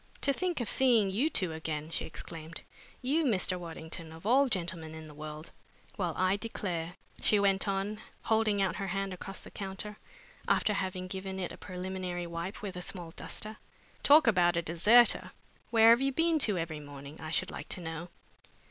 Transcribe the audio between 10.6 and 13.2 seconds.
having given it a preliminary wipe with a small